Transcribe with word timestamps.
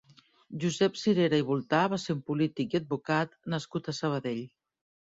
Josep 0.63 0.97
Cirera 1.01 1.41
i 1.43 1.45
Voltà 1.51 1.83
va 1.93 2.01
ser 2.05 2.17
un 2.17 2.25
polític 2.33 2.75
i 2.77 2.83
advocat 2.83 3.39
nascut 3.57 3.95
a 3.95 3.99
Sabadell. 4.03 4.45